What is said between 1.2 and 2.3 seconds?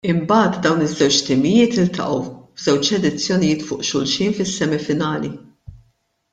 timijiet iltaqgħu